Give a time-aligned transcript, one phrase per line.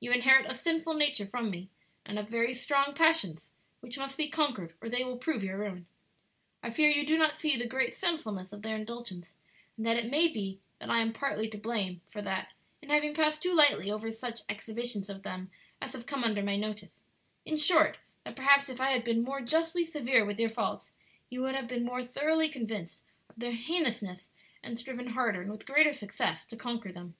[0.00, 1.68] You inherit a sinful nature from me,
[2.04, 5.86] and have very strong passions which must be conquered or they will prove your ruin.
[6.60, 9.36] I fear you do not see the great sinfulness of their indulgence,
[9.76, 12.52] and that it may be that I am partly to blame for that
[12.82, 16.56] in having passed too lightly over such exhibitions of them as have come under my
[16.56, 17.04] notice:
[17.44, 20.90] in short, that perhaps if I had been more justly severe with your faults
[21.28, 24.30] you would have been more thoroughly convinced of their heinousness
[24.64, 27.14] and striven harder and with greater success to conquer them.